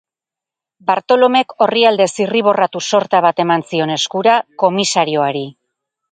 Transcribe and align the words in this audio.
Bartolomek 0.89 1.51
orrialde 1.65 2.07
zirriborratu 2.15 2.81
sorta 2.85 3.19
bat 3.25 3.41
eman 3.43 3.65
zion 3.73 3.93
eskura 3.97 4.39
komisarioari. 4.65 5.45